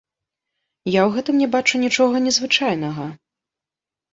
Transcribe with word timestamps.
Я 0.91 1.01
ў 1.03 1.09
гэтым 1.17 1.35
не 1.41 1.49
бачу 1.57 1.75
нічога 1.85 2.15
незвычайнага. 2.29 3.05